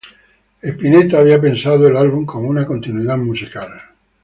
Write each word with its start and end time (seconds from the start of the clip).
Spinetta 0.63 1.19
había 1.19 1.39
pensado 1.39 1.85
el 1.85 1.95
álbum 1.95 2.25
como 2.25 2.47
una 2.49 2.65
continuidad 2.65 3.19
musical. 3.19 3.69